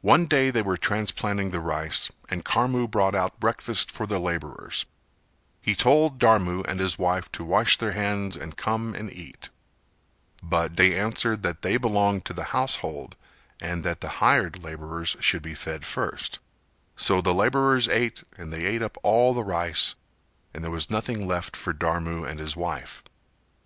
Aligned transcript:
One 0.00 0.24
day 0.24 0.50
they 0.50 0.62
were 0.62 0.78
transplanting 0.78 1.50
the 1.50 1.60
rice 1.60 2.10
and 2.30 2.42
Karmu 2.42 2.88
brought 2.90 3.14
out 3.14 3.38
breakfast 3.38 3.90
for 3.90 4.06
the 4.06 4.18
labourers; 4.18 4.86
he 5.60 5.74
told 5.74 6.18
Dharmu 6.18 6.64
and 6.66 6.80
his 6.80 6.98
wife 6.98 7.30
to 7.32 7.44
wash 7.44 7.76
their 7.76 7.92
hands 7.92 8.34
and 8.34 8.56
come 8.56 8.94
and 8.94 9.12
eat; 9.12 9.50
but 10.42 10.76
they 10.78 10.98
answered 10.98 11.42
that 11.42 11.60
they 11.60 11.76
belonged 11.76 12.24
to 12.24 12.32
the 12.32 12.44
household 12.56 13.14
and 13.60 13.84
that 13.84 14.00
the 14.00 14.08
hired 14.24 14.64
labourers 14.64 15.18
should 15.20 15.42
be 15.42 15.54
fed 15.54 15.84
first, 15.84 16.38
so 16.96 17.20
the 17.20 17.34
labourers 17.34 17.88
ate 17.90 18.24
and 18.38 18.54
they 18.54 18.64
ate 18.64 18.80
up 18.80 18.96
all 19.02 19.34
the 19.34 19.44
rice 19.44 19.96
and 20.54 20.64
there 20.64 20.70
was 20.70 20.88
nothing 20.88 21.28
left 21.28 21.56
for 21.56 21.74
Dharmu 21.74 22.24
and 22.24 22.40
his 22.40 22.56
wife. 22.56 23.04